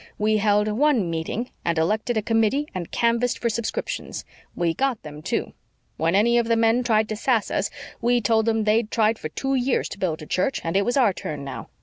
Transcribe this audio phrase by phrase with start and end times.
[0.17, 4.25] We held ONE meeting and elected a committee and canvassed for subscriptions.
[4.55, 5.53] We got them, too.
[5.97, 7.69] When any of the men tried to sass us
[8.01, 10.97] we told them they'd tried for two years to build a church and it was
[10.97, 11.69] our turn now.